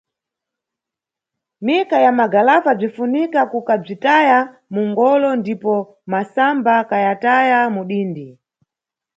Mika 1.65 1.97
ya 2.05 2.11
magalafa 2.19 2.71
bzinʼfunika 2.79 3.41
kukabzitaya 3.51 4.37
munʼgolo 4.73 5.29
ndipo 5.41 5.73
masamba 6.11 6.73
kayataya 6.89 7.59
mudindi. 7.73 8.27